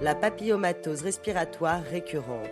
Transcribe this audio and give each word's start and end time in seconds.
La 0.00 0.14
papillomatose 0.14 1.02
respiratoire 1.02 1.82
récurrente. 1.82 2.46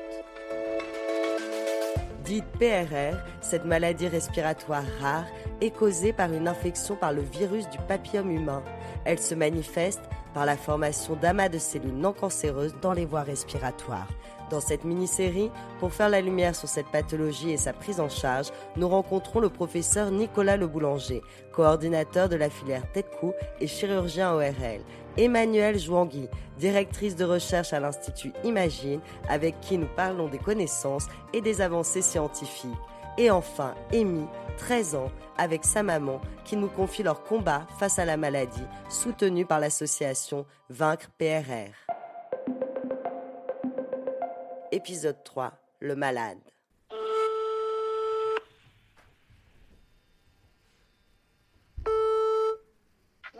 Dite 2.24 2.44
PRR, 2.58 3.16
cette 3.40 3.64
maladie 3.64 4.08
respiratoire 4.08 4.82
rare 5.00 5.26
est 5.60 5.70
causée 5.70 6.12
par 6.12 6.32
une 6.32 6.48
infection 6.48 6.96
par 6.96 7.12
le 7.12 7.22
virus 7.22 7.70
du 7.70 7.78
papillome 7.86 8.32
humain. 8.32 8.64
Elle 9.04 9.20
se 9.20 9.36
manifeste 9.36 10.02
par 10.36 10.44
la 10.44 10.58
formation 10.58 11.16
d'amas 11.16 11.48
de 11.48 11.56
cellules 11.56 11.96
non 11.96 12.12
cancéreuses 12.12 12.74
dans 12.82 12.92
les 12.92 13.06
voies 13.06 13.22
respiratoires. 13.22 14.06
Dans 14.50 14.60
cette 14.60 14.84
mini-série, 14.84 15.50
pour 15.80 15.94
faire 15.94 16.10
la 16.10 16.20
lumière 16.20 16.54
sur 16.54 16.68
cette 16.68 16.88
pathologie 16.88 17.52
et 17.52 17.56
sa 17.56 17.72
prise 17.72 18.00
en 18.00 18.10
charge, 18.10 18.48
nous 18.76 18.86
rencontrons 18.86 19.40
le 19.40 19.48
professeur 19.48 20.10
Nicolas 20.10 20.58
Le 20.58 20.66
Boulanger, 20.66 21.22
coordinateur 21.52 22.28
de 22.28 22.36
la 22.36 22.50
filière 22.50 22.82
tête-cou 22.92 23.32
et 23.62 23.66
chirurgien 23.66 24.34
ORL, 24.34 24.82
Emmanuelle 25.16 25.78
Jouangui, 25.78 26.28
directrice 26.58 27.16
de 27.16 27.24
recherche 27.24 27.72
à 27.72 27.80
l'Institut 27.80 28.34
Imagine, 28.44 29.00
avec 29.30 29.58
qui 29.62 29.78
nous 29.78 29.88
parlons 29.96 30.28
des 30.28 30.36
connaissances 30.36 31.06
et 31.32 31.40
des 31.40 31.62
avancées 31.62 32.02
scientifiques. 32.02 32.76
Et 33.18 33.30
enfin, 33.30 33.74
Amy, 33.94 34.26
13 34.58 34.94
ans, 34.94 35.10
avec 35.38 35.64
sa 35.64 35.82
maman, 35.82 36.20
qui 36.44 36.56
nous 36.56 36.68
confie 36.68 37.02
leur 37.02 37.22
combat 37.22 37.66
face 37.78 37.98
à 37.98 38.04
la 38.04 38.18
maladie, 38.18 38.66
soutenu 38.90 39.46
par 39.46 39.58
l'association 39.58 40.44
Vaincre 40.68 41.08
PRR. 41.18 41.72
Épisode 44.70 45.22
3. 45.24 45.52
Le 45.80 45.96
malade. 45.96 46.38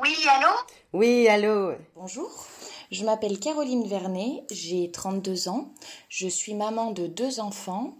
Oui, 0.00 0.16
allô? 0.30 0.52
Oui, 0.92 1.28
allô? 1.28 1.74
Bonjour, 1.94 2.30
je 2.90 3.04
m'appelle 3.04 3.38
Caroline 3.38 3.86
Vernet, 3.86 4.44
j'ai 4.50 4.90
32 4.90 5.48
ans, 5.48 5.72
je 6.08 6.28
suis 6.28 6.54
maman 6.54 6.92
de 6.92 7.06
deux 7.06 7.40
enfants, 7.40 7.96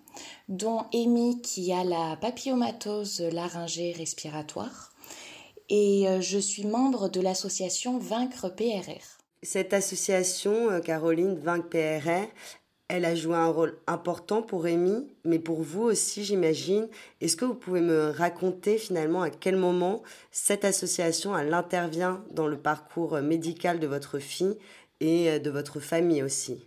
dont 0.49 0.85
Amy 0.95 1.41
qui 1.43 1.73
a 1.73 1.85
la 1.85 2.17
papillomatose 2.17 3.21
laryngée 3.21 3.93
respiratoire, 3.93 4.93
et 5.69 6.09
euh, 6.09 6.21
je 6.21 6.39
suis 6.39 6.65
membre 6.65 7.09
de 7.09 7.21
l'association 7.21 7.99
Vaincre 7.99 8.49
PRR. 8.49 9.19
Cette 9.43 9.73
association, 9.73 10.71
euh, 10.71 10.81
Caroline 10.81 11.35
Vaincre 11.35 11.69
PRR, 11.69 12.29
elle 12.89 13.05
a 13.05 13.15
joué 13.15 13.35
un 13.35 13.49
rôle 13.49 13.77
important 13.87 14.43
pour 14.43 14.67
Amy, 14.67 15.07
mais 15.25 15.39
pour 15.39 15.63
vous 15.63 15.83
aussi, 15.83 16.25
j'imagine. 16.25 16.89
Est-ce 17.21 17.37
que 17.37 17.45
vous 17.45 17.55
pouvez 17.55 17.81
me 17.81 18.11
raconter 18.11 18.79
finalement 18.79 19.23
à 19.23 19.31
quel 19.31 19.57
moment 19.57 20.03
cette 20.31 20.65
association 20.65 21.37
elle 21.37 21.53
intervient 21.53 22.23
dans 22.31 22.47
le 22.47 22.57
parcours 22.57 23.19
médical 23.19 23.81
de 23.81 23.87
votre 23.87 24.19
fille 24.19 24.57
et 25.01 25.41
de 25.41 25.51
votre 25.51 25.81
famille 25.81 26.23
aussi? 26.23 26.59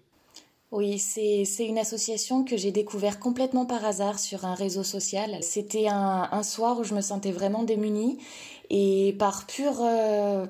Oui, 0.71 0.99
c'est 0.99 1.65
une 1.65 1.79
association 1.79 2.43
que 2.43 2.55
j'ai 2.55 2.71
découvert 2.71 3.19
complètement 3.19 3.65
par 3.65 3.83
hasard 3.85 4.19
sur 4.19 4.45
un 4.45 4.53
réseau 4.53 4.83
social. 4.83 5.37
C'était 5.41 5.87
un, 5.87 6.29
un, 6.31 6.43
soir 6.43 6.77
où 6.77 6.83
je 6.83 6.93
me 6.93 7.01
sentais 7.01 7.31
vraiment 7.31 7.63
démunie 7.63 8.19
et 8.69 9.15
par 9.17 9.47
pure... 9.47 9.81
Euh, 9.81 10.45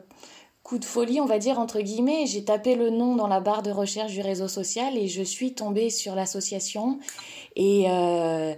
coup 0.69 0.77
de 0.77 0.85
folie, 0.85 1.19
on 1.19 1.25
va 1.25 1.39
dire, 1.39 1.57
entre 1.57 1.81
guillemets. 1.81 2.27
J'ai 2.27 2.43
tapé 2.43 2.75
le 2.75 2.91
nom 2.91 3.15
dans 3.15 3.27
la 3.27 3.39
barre 3.39 3.63
de 3.63 3.71
recherche 3.71 4.11
du 4.11 4.21
réseau 4.21 4.47
social 4.47 4.95
et 4.95 5.07
je 5.07 5.23
suis 5.23 5.53
tombée 5.53 5.89
sur 5.89 6.13
l'association. 6.13 6.99
Et, 7.55 7.85
euh, 7.89 8.53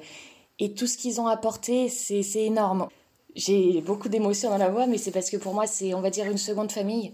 et 0.59 0.73
tout 0.73 0.87
ce 0.87 0.97
qu'ils 0.97 1.21
ont 1.21 1.27
apporté, 1.27 1.87
c'est 1.87 2.21
énorme. 2.35 2.89
J'ai 3.35 3.79
beaucoup 3.79 4.09
d'émotions 4.09 4.49
dans 4.49 4.57
la 4.57 4.69
voix, 4.69 4.87
mais 4.87 4.97
c'est 4.97 5.11
parce 5.11 5.29
que 5.29 5.37
pour 5.37 5.53
moi, 5.53 5.67
c'est, 5.67 5.93
on 5.93 6.01
va 6.01 6.09
dire, 6.09 6.25
une 6.25 6.37
seconde 6.37 6.69
famille. 6.69 7.13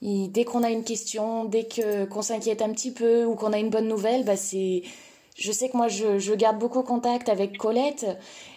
dès 0.00 0.44
qu'on 0.44 0.62
a 0.62 0.70
une 0.70 0.84
question, 0.84 1.44
dès 1.44 1.66
qu'on 2.08 2.22
s'inquiète 2.22 2.62
un 2.62 2.70
petit 2.70 2.92
peu 2.92 3.24
ou 3.24 3.34
qu'on 3.34 3.52
a 3.52 3.58
une 3.58 3.70
bonne 3.70 3.88
nouvelle, 3.88 4.24
bah 4.24 4.36
c'est 4.36 4.82
je 5.36 5.52
sais 5.52 5.68
que 5.68 5.76
moi, 5.76 5.88
je, 5.88 6.34
garde 6.34 6.58
beaucoup 6.58 6.82
contact 6.82 7.28
avec 7.28 7.58
Colette. 7.58 8.06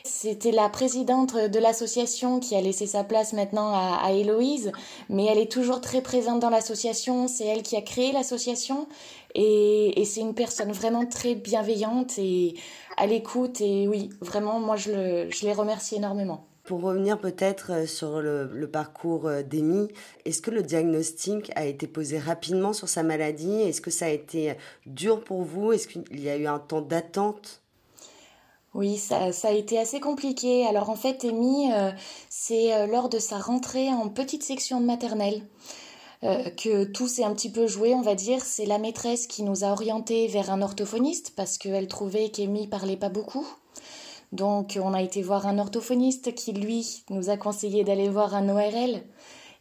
C'était 0.06 0.52
la 0.52 0.70
présidente 0.70 1.36
de 1.36 1.60
l'association 1.60 2.40
qui 2.40 2.56
a 2.56 2.62
laissé 2.62 2.88
sa 2.88 3.04
place 3.04 3.34
maintenant 3.34 3.74
à, 3.74 4.12
Héloïse, 4.14 4.72
mais 5.10 5.26
elle 5.26 5.38
est 5.38 5.52
toujours 5.52 5.82
très 5.82 6.02
présente 6.02 6.40
dans 6.40 6.50
l'association. 6.50 7.28
C'est 7.28 7.46
elle 7.46 7.64
qui 7.64 7.76
a 7.76 7.82
créé 7.82 8.14
l'association 8.14 8.88
et, 9.36 10.02
c'est 10.06 10.22
une 10.22 10.34
personne 10.34 10.72
vraiment 10.72 11.06
très 11.06 11.36
bienveillante 11.36 12.18
et 12.18 12.56
à 12.96 13.08
l'écoute. 13.08 13.60
Et 13.60 13.88
oui, 13.88 14.10
vraiment, 14.22 14.60
moi, 14.60 14.78
je, 14.78 14.92
le, 14.92 15.32
je 15.32 15.46
les 15.46 15.54
remercie 15.54 15.96
énormément. 15.96 16.49
Pour 16.70 16.82
revenir 16.82 17.20
peut-être 17.20 17.72
euh, 17.72 17.88
sur 17.88 18.22
le, 18.22 18.70
parcours 18.72 19.26
euh, 19.26 19.42
d'Amy, 19.42 19.88
est-ce 20.26 20.40
que 20.40 20.52
le 20.52 20.62
diagnostic 20.62 21.52
a 21.56 21.66
été 21.66 21.88
posé 21.88 22.20
rapidement 22.20 22.74
sur 22.74 22.88
sa 22.88 23.02
maladie? 23.02 23.62
Est-ce 23.62 23.82
que 23.82 23.90
ça 23.90 24.06
a 24.06 24.10
été 24.10 24.54
dur 24.86 25.24
pour 25.24 25.42
vous? 25.42 25.72
Est-ce 25.72 25.88
qu'il 25.88 26.20
y 26.20 26.30
a 26.30 26.38
eu 26.38 26.46
un 26.46 26.60
temps 26.60 26.82
d'attente? 26.82 27.64
Oui, 28.76 28.98
ça, 28.98 29.32
a 29.46 29.52
été 29.52 29.80
assez 29.80 30.00
compliqué. 30.00 30.68
Alors 30.68 30.92
en 30.92 30.96
fait, 30.96 31.26
Amy, 31.26 31.74
euh, 31.74 31.90
c'est 32.30 32.86
lors 32.86 33.10
de 33.10 33.18
sa 33.18 33.40
rentrée 33.40 33.90
en 33.90 34.08
petite 34.08 34.44
section 34.44 34.80
de 34.80 34.86
maternelle 34.86 35.42
que 36.22 36.84
tout 36.84 37.08
s'est 37.08 37.24
un 37.24 37.34
petit 37.34 37.52
peu 37.52 37.66
joué, 37.66 37.96
on 37.96 38.02
va 38.02 38.14
dire. 38.14 38.44
C'est 38.44 38.68
la 38.68 38.78
maîtresse 38.78 39.26
qui 39.26 39.42
nous 39.42 39.64
a 39.64 39.70
orientés 39.70 40.28
vers 40.28 40.52
un 40.52 40.62
orthophoniste 40.62 41.34
parce 41.36 41.58
qu'elle 41.58 41.88
trouvait 41.88 42.30
qu'Amy 42.30 42.68
parlait 42.68 42.98
pas 42.98 43.10
beaucoup. 43.10 43.48
Donc 44.32 44.78
on 44.82 44.94
a 44.94 45.02
été 45.02 45.22
voir 45.22 45.48
un 45.48 45.58
orthophoniste 45.58 46.36
qui, 46.36 46.54
lui, 46.54 47.04
nous 47.10 47.30
a 47.30 47.38
conseillé 47.38 47.84
d'aller 47.84 48.10
voir 48.10 48.36
un 48.36 48.50
ORL. 48.50 49.04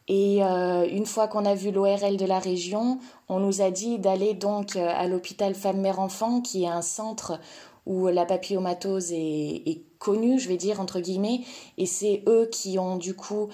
Et 0.08 0.42
euh, 0.42 0.88
une 0.90 1.04
fois 1.04 1.28
qu'on 1.28 1.44
a 1.44 1.54
vu 1.54 1.70
l'ORL 1.70 2.16
de 2.16 2.24
la 2.24 2.38
région, 2.38 2.98
on 3.28 3.40
nous 3.40 3.60
a 3.60 3.70
dit 3.70 3.98
d'aller 3.98 4.32
donc 4.32 4.76
euh, 4.76 4.88
à 4.88 5.06
l'hôpital 5.06 5.54
Femme-Mère-Enfant, 5.54 6.40
qui 6.40 6.64
est 6.64 6.68
un 6.68 6.82
centre 6.82 7.38
où 7.84 8.08
la 8.08 8.24
papillomatose 8.24 9.12
est, 9.12 9.84
connue, 9.98 10.38
je 10.38 10.48
vais 10.48 10.56
dire 10.56 10.80
entre 10.80 11.00
guillemets, 11.00 11.40
et 11.76 11.84
c'est 11.84 12.22
eux 12.28 12.48
qui 12.52 12.78
ont 12.78 12.96
du 12.96 13.16
coup 13.16 13.48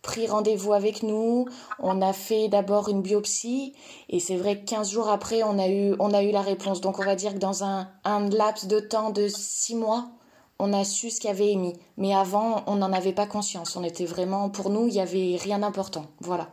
pris 0.00 0.26
rendez-vous 0.26 0.72
avec 0.72 1.02
nous. 1.02 1.46
On 1.78 2.00
a 2.00 2.14
fait 2.14 2.48
d'abord 2.48 2.88
une 2.88 3.02
biopsie 3.02 3.74
et 4.08 4.18
c'est 4.18 4.36
vrai 4.36 4.58
que 4.58 4.64
15 4.64 4.90
jours 4.90 5.10
après, 5.10 5.42
on 5.42 5.58
a 5.58 5.68
eu, 5.68 5.94
on 5.98 6.14
a 6.14 6.22
eu 6.22 6.30
la 6.30 6.40
réponse. 6.40 6.80
Donc 6.80 6.98
on 7.00 7.04
va 7.04 7.16
dire 7.16 7.34
que 7.34 7.38
dans 7.38 7.64
un, 7.64 7.88
un 8.04 8.30
laps 8.30 8.66
de 8.66 8.80
temps 8.80 9.10
de 9.10 9.28
6 9.28 9.74
mois, 9.74 10.10
on 10.60 10.72
a 10.72 10.84
su 10.84 11.10
ce 11.10 11.20
qu'il 11.20 11.30
avait 11.30 11.52
émis. 11.52 11.74
Mais 11.96 12.14
avant, 12.14 12.62
on 12.66 12.76
n'en 12.76 12.92
avait 12.92 13.12
pas 13.12 13.26
conscience. 13.26 13.76
On 13.76 13.82
était 13.82 14.04
vraiment, 14.04 14.50
pour 14.50 14.70
nous, 14.70 14.86
il 14.86 14.92
n'y 14.92 15.00
avait 15.00 15.36
rien 15.36 15.58
d'important. 15.60 16.06
Voilà. 16.20 16.48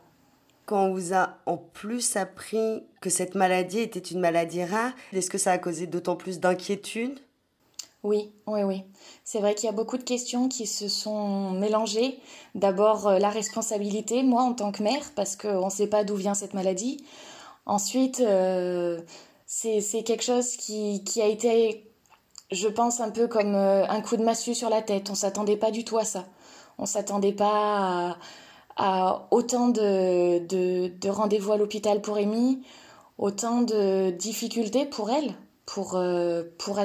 Quand 0.65 0.85
on 0.85 0.93
vous 0.93 1.13
a 1.13 1.37
en 1.45 1.57
plus 1.57 2.17
appris 2.17 2.83
que 3.01 3.09
cette 3.09 3.35
maladie 3.35 3.79
était 3.79 3.99
une 3.99 4.19
maladie 4.19 4.63
rare, 4.63 4.91
est-ce 5.13 5.29
que 5.29 5.37
ça 5.37 5.51
a 5.51 5.57
causé 5.57 5.87
d'autant 5.87 6.15
plus 6.15 6.39
d'inquiétude? 6.39 7.19
Oui, 8.03 8.31
oui, 8.45 8.63
oui. 8.63 8.83
C'est 9.23 9.39
vrai 9.39 9.55
qu'il 9.55 9.65
y 9.65 9.69
a 9.69 9.75
beaucoup 9.75 9.97
de 9.97 10.03
questions 10.03 10.49
qui 10.49 10.67
se 10.67 10.87
sont 10.87 11.51
mélangées. 11.51 12.19
D'abord, 12.53 13.07
euh, 13.07 13.19
la 13.19 13.29
responsabilité, 13.29 14.23
moi 14.23 14.43
en 14.43 14.53
tant 14.53 14.71
que 14.71 14.83
mère, 14.83 15.11
parce 15.15 15.35
qu'on 15.35 15.65
ne 15.65 15.71
sait 15.71 15.87
pas 15.87 16.03
d'où 16.03 16.15
vient 16.15 16.33
cette 16.33 16.53
maladie. 16.53 17.03
Ensuite, 17.65 18.19
euh, 18.21 19.01
c'est 19.45 20.03
quelque 20.05 20.23
chose 20.23 20.55
qui, 20.57 21.03
qui 21.03 21.21
a 21.21 21.27
été 21.27 21.86
je 22.51 22.67
pense 22.67 23.01
un 23.01 23.09
peu 23.09 23.27
comme 23.27 23.55
euh, 23.55 23.85
un 23.87 24.01
coup 24.01 24.17
de 24.17 24.23
massue 24.23 24.55
sur 24.55 24.69
la 24.69 24.81
tête. 24.81 25.09
On 25.09 25.15
s'attendait 25.15 25.57
pas 25.57 25.71
du 25.71 25.83
tout 25.83 25.97
à 25.97 26.05
ça. 26.05 26.25
On 26.77 26.85
s'attendait 26.85 27.33
pas 27.33 28.17
à, 28.75 29.27
autant 29.31 29.69
de, 29.69 30.39
de, 30.39 31.09
rendez-vous 31.09 31.51
à 31.51 31.57
l'hôpital 31.57 32.01
pour 32.01 32.17
Amy, 32.17 32.61
autant 33.17 33.61
de 33.61 34.11
difficultés 34.11 34.85
pour 34.85 35.09
elle, 35.09 35.33
pour, 35.65 35.95
euh, 35.95 36.43
pour 36.59 36.79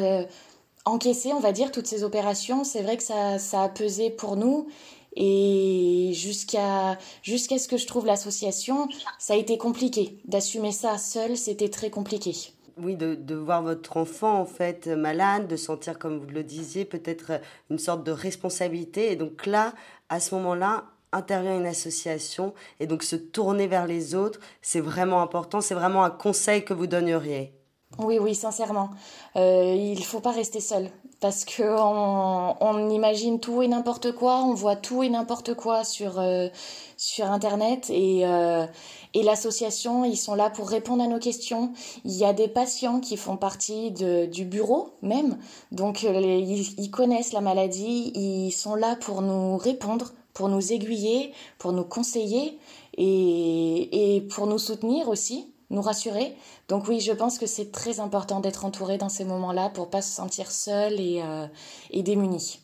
encaissé, 0.84 1.32
on 1.32 1.40
va 1.40 1.52
dire, 1.52 1.70
toutes 1.70 1.86
ces 1.86 2.02
opérations. 2.04 2.64
C'est 2.64 2.82
vrai 2.82 2.96
que 2.96 3.02
ça, 3.02 3.38
ça 3.38 3.62
a 3.62 3.68
pesé 3.68 4.10
pour 4.10 4.36
nous. 4.36 4.66
Et 5.14 6.12
jusqu'à 6.14 6.98
jusqu'à 7.22 7.58
ce 7.58 7.68
que 7.68 7.76
je 7.76 7.86
trouve 7.86 8.06
l'association, 8.06 8.88
ça 9.18 9.34
a 9.34 9.36
été 9.36 9.58
compliqué. 9.58 10.18
D'assumer 10.24 10.72
ça 10.72 10.96
seul, 10.96 11.36
c'était 11.36 11.68
très 11.68 11.90
compliqué. 11.90 12.34
Oui, 12.78 12.96
de, 12.96 13.14
de, 13.14 13.34
voir 13.34 13.62
votre 13.62 13.96
enfant 13.96 14.40
en 14.40 14.46
fait 14.46 14.86
malade, 14.86 15.46
de 15.46 15.56
sentir, 15.56 15.98
comme 15.98 16.18
vous 16.18 16.30
le 16.30 16.42
disiez, 16.42 16.84
peut-être 16.84 17.40
une 17.70 17.78
sorte 17.78 18.04
de 18.04 18.12
responsabilité. 18.12 19.12
Et 19.12 19.16
donc 19.16 19.46
là, 19.46 19.74
à 20.08 20.20
ce 20.20 20.34
moment-là, 20.34 20.84
intervient 21.12 21.56
une 21.56 21.66
association 21.66 22.54
et 22.80 22.86
donc 22.86 23.02
se 23.02 23.16
tourner 23.16 23.66
vers 23.66 23.86
les 23.86 24.14
autres, 24.14 24.40
c'est 24.62 24.80
vraiment 24.80 25.22
important. 25.22 25.60
C'est 25.60 25.74
vraiment 25.74 26.04
un 26.04 26.10
conseil 26.10 26.64
que 26.64 26.74
vous 26.74 26.86
donneriez. 26.86 27.52
Oui, 27.98 28.18
oui, 28.18 28.34
sincèrement. 28.34 28.90
Euh, 29.36 29.74
il 29.76 30.02
faut 30.04 30.20
pas 30.20 30.30
rester 30.32 30.60
seul 30.60 30.90
parce 31.20 31.44
qu'on 31.44 32.56
on 32.60 32.90
imagine 32.90 33.38
tout 33.38 33.62
et 33.62 33.68
n'importe 33.68 34.12
quoi, 34.12 34.42
on 34.44 34.54
voit 34.54 34.74
tout 34.76 35.02
et 35.04 35.08
n'importe 35.08 35.54
quoi 35.54 35.84
sur, 35.84 36.18
euh, 36.18 36.48
sur 36.96 37.30
Internet 37.30 37.90
et, 37.90 38.26
euh, 38.26 38.66
et 39.14 39.22
l'association, 39.22 40.04
ils 40.04 40.16
sont 40.16 40.34
là 40.34 40.50
pour 40.50 40.68
répondre 40.68 41.02
à 41.04 41.06
nos 41.06 41.20
questions. 41.20 41.72
Il 42.04 42.12
y 42.12 42.24
a 42.24 42.32
des 42.32 42.48
patients 42.48 42.98
qui 42.98 43.16
font 43.16 43.36
partie 43.36 43.92
de, 43.92 44.26
du 44.26 44.44
bureau 44.44 44.94
même, 45.02 45.38
donc 45.70 46.02
euh, 46.02 46.18
ils, 46.20 46.74
ils 46.80 46.90
connaissent 46.90 47.32
la 47.32 47.40
maladie, 47.40 48.10
ils 48.16 48.50
sont 48.50 48.74
là 48.74 48.96
pour 48.96 49.22
nous 49.22 49.56
répondre, 49.58 50.12
pour 50.34 50.48
nous 50.48 50.72
aiguiller, 50.72 51.32
pour 51.58 51.72
nous 51.72 51.84
conseiller 51.84 52.58
et, 52.96 54.16
et 54.16 54.20
pour 54.22 54.46
nous 54.48 54.58
soutenir 54.58 55.08
aussi 55.08 55.51
nous 55.72 55.82
rassurer. 55.82 56.36
Donc 56.68 56.86
oui, 56.86 57.00
je 57.00 57.12
pense 57.12 57.38
que 57.38 57.46
c'est 57.46 57.72
très 57.72 57.98
important 57.98 58.38
d'être 58.40 58.64
entouré 58.64 58.98
dans 58.98 59.08
ces 59.08 59.24
moments-là 59.24 59.70
pour 59.70 59.90
pas 59.90 60.02
se 60.02 60.14
sentir 60.14 60.52
seul 60.52 61.00
et, 61.00 61.22
euh, 61.24 61.46
et 61.90 62.02
démuni. 62.02 62.60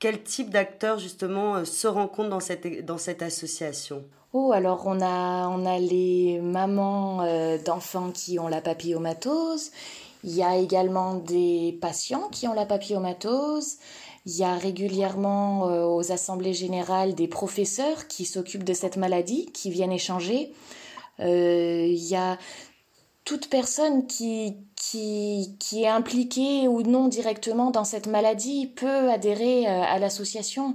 Quel 0.00 0.22
type 0.22 0.50
d'acteurs 0.50 0.98
justement 0.98 1.56
euh, 1.56 1.64
se 1.64 1.86
rencontrent 1.86 2.30
dans 2.30 2.40
cette, 2.40 2.84
dans 2.84 2.98
cette 2.98 3.22
association? 3.22 4.02
Oh, 4.32 4.52
alors 4.52 4.82
on 4.86 5.00
a, 5.00 5.48
on 5.48 5.66
a 5.66 5.78
les 5.78 6.40
mamans 6.40 7.22
euh, 7.22 7.58
d'enfants 7.58 8.10
qui 8.10 8.38
ont 8.38 8.48
la 8.48 8.62
papillomatose. 8.62 9.70
Il 10.24 10.34
y 10.34 10.42
a 10.42 10.56
également 10.56 11.14
des 11.14 11.78
patients 11.80 12.28
qui 12.30 12.48
ont 12.48 12.54
la 12.54 12.66
papillomatose. 12.66 13.76
Il 14.26 14.36
y 14.36 14.44
a 14.44 14.54
régulièrement 14.54 15.62
aux 15.96 16.12
assemblées 16.12 16.52
générales 16.52 17.14
des 17.14 17.26
professeurs 17.26 18.06
qui 18.06 18.26
s'occupent 18.26 18.64
de 18.64 18.74
cette 18.74 18.98
maladie, 18.98 19.46
qui 19.46 19.70
viennent 19.70 19.92
échanger. 19.92 20.52
Euh, 21.20 21.86
il 21.88 22.04
y 22.04 22.16
a 22.16 22.38
toute 23.24 23.48
personne 23.48 24.06
qui, 24.06 24.56
qui, 24.76 25.56
qui, 25.58 25.84
est 25.84 25.88
impliquée 25.88 26.66
ou 26.66 26.82
non 26.82 27.08
directement 27.08 27.70
dans 27.70 27.84
cette 27.84 28.06
maladie 28.06 28.66
peut 28.66 29.10
adhérer 29.10 29.66
euh, 29.66 29.82
à 29.82 29.98
l'association. 29.98 30.74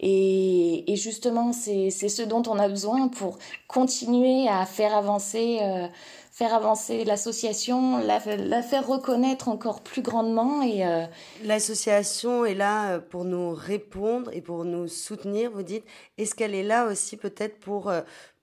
Et, 0.00 0.92
et, 0.92 0.96
justement, 0.96 1.52
c'est 1.52 1.90
ce 1.90 2.22
dont 2.22 2.42
on 2.46 2.58
a 2.58 2.68
besoin 2.68 3.08
pour 3.08 3.38
continuer 3.68 4.48
à 4.48 4.66
faire 4.66 4.94
avancer, 4.94 5.60
euh, 5.62 5.86
faire 6.30 6.52
avancer 6.52 7.04
l'association, 7.04 7.98
la, 7.98 8.20
faire 8.20 8.86
reconnaître 8.86 9.48
encore 9.48 9.82
plus 9.82 10.02
grandement. 10.02 10.62
Et 10.62 10.84
euh... 10.84 11.06
L'association 11.44 12.44
est 12.44 12.56
là 12.56 12.98
pour 12.98 13.24
nous 13.24 13.54
répondre 13.54 14.30
et 14.34 14.42
pour 14.42 14.64
nous 14.64 14.88
soutenir, 14.88 15.52
vous 15.52 15.62
dites. 15.62 15.84
Est-ce 16.18 16.34
qu'elle 16.34 16.56
est 16.56 16.64
là 16.64 16.86
aussi 16.86 17.16
peut-être 17.16 17.60
pour, 17.60 17.90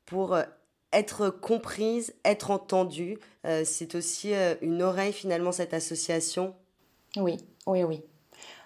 pour 0.06 0.38
être 0.94 1.30
comprise, 1.30 2.14
être 2.26 2.52
entendue. 2.52 3.20
Euh, 3.46 3.64
c'est 3.66 3.96
aussi 3.96 4.34
euh, 4.34 4.56
une 4.62 4.82
oreille 4.82 5.14
finalement 5.14 5.52
cette 5.52 5.74
association. 5.74 6.54
Oui, 7.18 7.38
oui, 7.68 7.84
oui. 7.84 8.02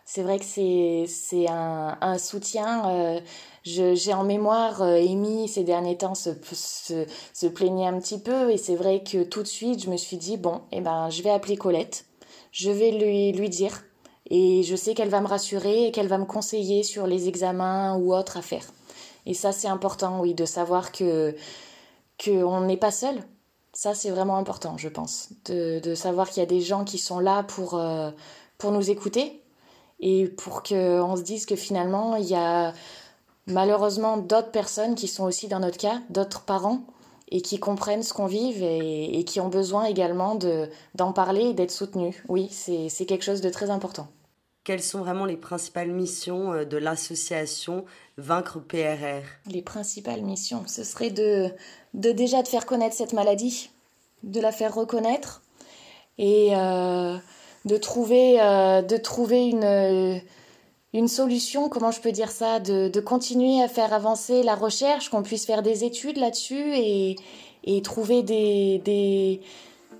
C'est 0.07 0.21
vrai 0.21 0.37
que 0.37 0.45
c'est 0.45 1.47
un, 1.49 1.97
un 1.99 2.17
soutien. 2.19 2.89
Euh, 2.89 3.19
j'ai 3.63 4.13
en 4.13 4.23
mémoire, 4.23 4.83
Amy, 4.83 5.47
ces 5.47 5.63
derniers 5.63 5.97
temps, 5.97 6.13
se, 6.13 6.29
se, 6.53 7.07
se, 7.33 7.47
plaignait 7.47 7.87
un 7.87 7.99
petit 7.99 8.19
peu. 8.19 8.51
Et 8.51 8.57
c'est 8.57 8.75
vrai 8.75 9.01
que 9.01 9.23
tout 9.23 9.41
de 9.41 9.47
suite, 9.47 9.83
je 9.83 9.89
me 9.89 9.97
suis 9.97 10.17
dit, 10.17 10.37
bon, 10.37 10.61
eh 10.71 10.81
ben, 10.81 11.09
je 11.09 11.23
vais 11.23 11.31
appeler 11.31 11.57
Colette. 11.57 12.05
Je 12.51 12.69
vais 12.69 12.91
lui, 12.91 13.31
lui 13.31 13.49
dire. 13.49 13.83
Et 14.29 14.61
je 14.61 14.75
sais 14.75 14.93
qu'elle 14.93 15.09
va 15.09 15.21
me 15.21 15.27
rassurer 15.27 15.87
et 15.87 15.91
qu'elle 15.91 16.07
va 16.07 16.19
me 16.19 16.25
conseiller 16.25 16.83
sur 16.83 17.07
les 17.07 17.27
examens 17.27 17.95
ou 17.97 18.13
autres 18.13 18.37
à 18.37 18.43
faire. 18.43 18.65
Et 19.25 19.33
ça, 19.33 19.51
c'est 19.51 19.67
important, 19.67 20.19
oui, 20.19 20.35
de 20.35 20.45
savoir 20.45 20.91
que 20.91 21.35
qu'on 22.23 22.61
n'est 22.61 22.77
pas 22.77 22.91
seul. 22.91 23.21
Ça, 23.73 23.93
c'est 23.93 24.09
vraiment 24.09 24.37
important, 24.37 24.77
je 24.77 24.87
pense, 24.87 25.29
de, 25.45 25.79
de 25.79 25.95
savoir 25.95 26.29
qu'il 26.29 26.41
y 26.41 26.43
a 26.43 26.47
des 26.47 26.61
gens 26.61 26.85
qui 26.85 26.97
sont 26.97 27.19
là 27.19 27.43
pour, 27.43 27.73
euh, 27.75 28.09
pour 28.57 28.71
nous 28.71 28.89
écouter 28.89 29.41
et 29.99 30.27
pour 30.27 30.63
qu'on 30.63 31.15
se 31.15 31.21
dise 31.21 31.45
que 31.45 31.55
finalement, 31.55 32.15
il 32.15 32.25
y 32.25 32.35
a 32.35 32.73
malheureusement 33.47 34.17
d'autres 34.17 34.51
personnes 34.51 34.95
qui 34.95 35.07
sont 35.07 35.25
aussi 35.25 35.47
dans 35.47 35.59
notre 35.59 35.77
cas, 35.77 35.99
d'autres 36.09 36.41
parents, 36.41 36.81
et 37.29 37.41
qui 37.41 37.59
comprennent 37.59 38.03
ce 38.03 38.13
qu'on 38.13 38.27
vit 38.27 38.51
et, 38.63 39.19
et, 39.19 39.25
qui 39.25 39.39
ont 39.39 39.49
besoin 39.49 39.85
également 39.85 40.37
d'en 40.93 41.11
parler 41.11 41.41
et 41.41 41.53
d'être 41.53 41.71
soutenus. 41.71 42.15
Oui, 42.29 42.49
c'est 42.51 43.05
quelque 43.05 43.23
chose 43.23 43.41
de 43.41 43.49
très 43.49 43.69
important. 43.69 44.07
Quelles 44.65 44.81
sont 44.81 44.97
vraiment 44.97 45.25
les 45.25 45.37
principales 45.37 45.91
missions 45.91 46.51
euh, 46.51 46.65
de 46.65 46.77
l'association 46.77 47.85
Vaincre 48.17 48.59
PRR 48.59 49.23
Les 49.45 49.61
principales 49.61 50.23
missions, 50.23 50.63
ce 50.65 50.83
serait 50.83 51.11
de, 51.11 51.51
déjà 51.93 52.41
de 52.41 52.47
faire 52.47 52.65
connaître 52.65 52.95
cette 52.95 53.13
maladie, 53.13 53.69
de 54.23 54.41
la 54.41 54.51
faire 54.51 54.73
reconnaître 54.73 55.43
et 56.17 56.55
euh, 56.55 57.15
de 57.65 57.77
trouver, 57.77 58.41
euh, 58.41 58.81
une, 60.93 61.07
solution, 61.07 61.69
comment 61.69 61.91
je 61.91 62.01
peux 62.01 62.11
dire 62.11 62.31
ça, 62.31 62.59
de, 62.59 62.99
continuer 63.01 63.61
à 63.61 63.67
faire 63.67 63.93
avancer 63.93 64.41
la 64.41 64.55
recherche, 64.55 65.09
qu'on 65.09 65.21
puisse 65.21 65.45
faire 65.45 65.61
des 65.61 65.83
études 65.83 66.17
là-dessus 66.17 66.73
et, 66.73 67.17
et 67.65 67.81
trouver 67.83 68.23
des, 68.23 68.81
des... 68.83 69.41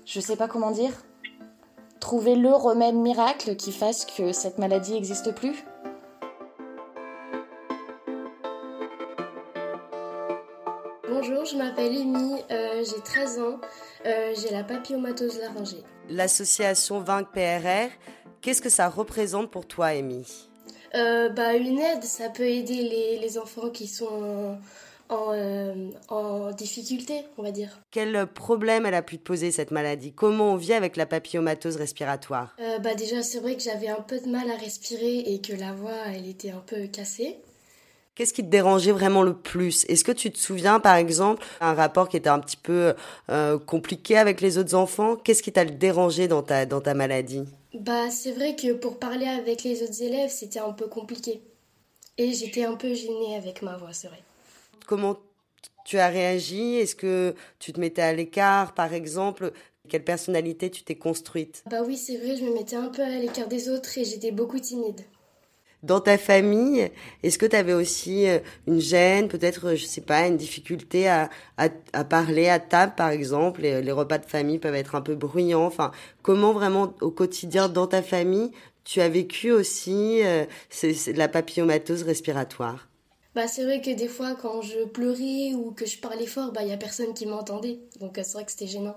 Je 0.06 0.18
sais 0.18 0.34
pas 0.34 0.48
comment 0.48 0.72
dire 0.72 1.05
trouver 2.06 2.36
le 2.36 2.54
remède 2.54 2.94
miracle 2.94 3.56
qui 3.56 3.72
fasse 3.72 4.04
que 4.04 4.30
cette 4.30 4.58
maladie 4.58 4.92
n'existe 4.92 5.34
plus? 5.34 5.64
Bonjour, 11.08 11.44
je 11.44 11.56
m'appelle 11.56 11.96
Amy, 11.96 12.42
euh, 12.52 12.84
j'ai 12.84 13.02
13 13.02 13.40
ans, 13.40 13.60
euh, 14.06 14.32
j'ai 14.40 14.50
la 14.50 14.62
papillomatose 14.62 15.40
laryngée. 15.40 15.82
L'association 16.08 17.00
Vaincre 17.00 17.32
PRR, 17.32 17.90
qu'est-ce 18.40 18.62
que 18.62 18.70
ça 18.70 18.88
représente 18.88 19.50
pour 19.50 19.66
toi, 19.66 19.86
Amy? 19.86 20.24
Euh, 20.94 21.28
bah, 21.30 21.54
Une 21.54 21.80
aide, 21.80 22.04
ça 22.04 22.28
peut 22.28 22.46
aider 22.46 22.84
les, 22.84 23.18
les 23.18 23.36
enfants 23.36 23.70
qui 23.70 23.88
sont 23.88 24.58
en, 25.08 25.32
euh, 25.32 25.90
en, 26.08 26.50
difficulté, 26.52 27.24
on 27.38 27.42
va 27.42 27.50
dire. 27.50 27.80
Quel 27.90 28.26
problème 28.26 28.86
elle 28.86 28.94
a 28.94 29.02
pu 29.02 29.18
te 29.18 29.22
poser 29.22 29.50
cette 29.50 29.70
maladie? 29.70 30.12
Comment 30.12 30.52
on 30.52 30.56
vit 30.56 30.72
avec 30.72 30.96
la 30.96 31.06
papillomatose 31.06 31.76
respiratoire? 31.76 32.54
Euh, 32.60 32.78
bah 32.78 32.94
Déjà, 32.94 33.22
c'est 33.22 33.40
vrai 33.40 33.56
que 33.56 33.62
j'avais 33.62 33.88
un 33.88 34.00
peu 34.00 34.18
de 34.18 34.28
mal 34.28 34.50
à 34.50 34.56
respirer 34.56 35.18
et 35.18 35.40
que 35.40 35.52
la 35.52 35.72
voix, 35.72 36.06
elle 36.14 36.28
était 36.28 36.50
un 36.50 36.62
peu 36.66 36.86
cassée. 36.86 37.36
Qu'est-ce 38.14 38.32
qui 38.32 38.42
te 38.42 38.48
dérangeait 38.48 38.92
vraiment 38.92 39.22
le 39.22 39.34
plus? 39.34 39.84
Est-ce 39.90 40.02
que 40.02 40.12
tu 40.12 40.30
te 40.30 40.38
souviens, 40.38 40.80
par 40.80 40.96
exemple, 40.96 41.44
un 41.60 41.74
rapport 41.74 42.08
qui 42.08 42.16
était 42.16 42.30
un 42.30 42.40
petit 42.40 42.56
peu 42.56 42.94
euh, 43.30 43.58
compliqué 43.58 44.16
avec 44.16 44.40
les 44.40 44.56
autres 44.56 44.74
enfants? 44.74 45.16
Qu'est-ce 45.16 45.42
qui 45.42 45.52
t'a 45.52 45.66
dérangé 45.66 46.26
dans 46.26 46.42
ta, 46.42 46.64
dans 46.64 46.80
ta 46.80 46.94
maladie? 46.94 47.44
Bah, 47.74 48.10
c'est 48.10 48.32
vrai 48.32 48.56
que 48.56 48.72
pour 48.72 48.98
parler 48.98 49.26
avec 49.26 49.64
les 49.64 49.82
autres 49.82 50.02
élèves, 50.02 50.30
c'était 50.30 50.60
un 50.60 50.72
peu 50.72 50.86
compliqué. 50.86 51.42
Et 52.16 52.32
j'étais 52.32 52.64
un 52.64 52.76
peu 52.76 52.94
gênée 52.94 53.36
avec 53.36 53.60
ma 53.60 53.76
voix, 53.76 53.92
c'est 53.92 54.08
vrai 54.08 54.22
comment 54.86 55.18
tu 55.84 55.98
as 55.98 56.08
réagi? 56.08 56.76
Est-ce 56.76 56.96
que 56.96 57.34
tu 57.58 57.72
te 57.72 57.80
mettais 57.80 58.02
à 58.02 58.12
l'écart, 58.12 58.74
par 58.74 58.92
exemple? 58.92 59.52
Quelle 59.88 60.04
personnalité 60.04 60.70
tu 60.70 60.82
t'es 60.82 60.96
construite? 60.96 61.62
Bah 61.70 61.82
oui, 61.86 61.96
c'est 61.96 62.16
vrai, 62.16 62.36
je 62.36 62.44
me 62.44 62.52
mettais 62.52 62.76
un 62.76 62.88
peu 62.88 63.02
à 63.02 63.18
l'écart 63.18 63.46
des 63.46 63.68
autres 63.68 63.96
et 63.98 64.04
j'étais 64.04 64.32
beaucoup 64.32 64.58
timide. 64.58 65.00
Dans 65.82 66.00
ta 66.00 66.18
famille, 66.18 66.90
est-ce 67.22 67.38
que 67.38 67.46
tu 67.46 67.54
avais 67.54 67.74
aussi 67.74 68.26
euh, 68.28 68.40
une 68.66 68.80
gêne, 68.80 69.28
peut-être, 69.28 69.76
je 69.76 69.84
sais 69.84 70.00
pas, 70.00 70.26
une 70.26 70.36
difficulté 70.36 71.06
à, 71.06 71.30
à, 71.58 71.68
à 71.92 72.02
parler 72.02 72.48
à 72.48 72.58
table, 72.58 72.94
par 72.96 73.10
exemple? 73.10 73.60
Les, 73.60 73.82
les, 73.82 73.92
repas 73.92 74.18
de 74.18 74.24
famille 74.24 74.58
peuvent 74.58 74.74
être 74.74 74.96
un 74.96 75.02
peu 75.02 75.14
bruyants. 75.14 75.64
Enfin, 75.64 75.92
comment 76.22 76.52
vraiment 76.52 76.94
au 77.00 77.10
quotidien 77.10 77.68
dans 77.68 77.86
ta 77.86 78.02
famille 78.02 78.50
tu 78.82 79.00
as 79.00 79.08
vécu 79.08 79.50
aussi 79.50 80.20
euh, 80.24 80.44
la 81.14 81.28
papillomatose 81.28 82.04
respiratoire? 82.04 82.88
Bah, 83.36 83.46
c'est 83.48 83.64
vrai 83.64 83.82
que 83.82 83.90
des 83.90 84.08
fois, 84.08 84.34
quand 84.34 84.62
je 84.62 84.86
pleurais 84.86 85.52
ou 85.52 85.70
que 85.72 85.84
je 85.84 85.98
parlais 85.98 86.26
fort, 86.26 86.52
bah, 86.52 86.62
il 86.62 86.68
n'y 86.68 86.72
a 86.72 86.78
personne 86.78 87.12
qui 87.12 87.26
m'entendait. 87.26 87.80
Donc, 88.00 88.16
euh, 88.16 88.22
c'est 88.24 88.32
vrai 88.32 88.46
que 88.46 88.50
c'était 88.50 88.66
gênant. 88.66 88.96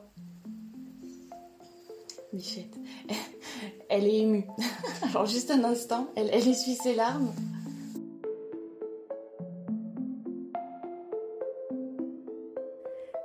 Michette, 2.32 2.74
elle 3.90 4.08
est 4.08 4.20
émue. 4.20 4.46
Alors, 5.10 5.26
juste 5.26 5.52
un 5.52 5.62
instant, 5.66 6.08
elle, 6.16 6.30
elle 6.32 6.48
essuie 6.48 6.76
ses 6.76 6.96
larmes. 6.96 7.34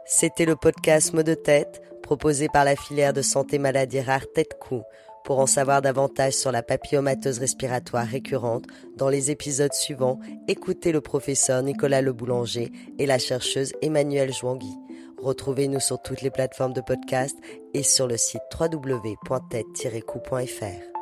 C'était 0.06 0.46
le 0.46 0.56
podcast 0.56 1.12
Mot 1.12 1.22
de 1.22 1.34
tête 1.34 1.80
proposé 2.02 2.48
par 2.48 2.64
la 2.64 2.74
filière 2.74 3.12
de 3.12 3.22
santé 3.22 3.60
maladie 3.60 4.00
rare 4.00 4.26
Tête 4.34 4.58
Cou 4.58 4.82
Pour 5.24 5.38
en 5.38 5.46
savoir 5.46 5.80
davantage 5.80 6.34
sur 6.34 6.52
la 6.52 6.62
papillomateuse 6.62 7.38
respiratoire 7.38 8.06
récurrente, 8.06 8.66
dans 8.96 9.08
les 9.08 9.30
épisodes 9.30 9.72
suivants, 9.72 10.20
écoutez 10.48 10.92
le 10.92 11.00
professeur 11.00 11.62
Nicolas 11.62 12.02
Le 12.02 12.12
Boulanger 12.12 12.70
et 12.98 13.06
la 13.06 13.18
chercheuse 13.18 13.72
Emmanuelle 13.80 14.34
Jouangui. 14.34 14.76
Retrouvez-nous 15.18 15.80
sur 15.80 16.02
toutes 16.02 16.20
les 16.20 16.30
plateformes 16.30 16.74
de 16.74 16.82
podcast 16.82 17.38
et 17.72 17.82
sur 17.82 18.06
le 18.06 18.18
site 18.18 18.42
www.tête-coup.fr. 18.60 20.93